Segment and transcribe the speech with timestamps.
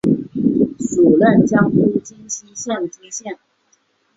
[0.79, 3.37] 署任江苏荆溪县知县。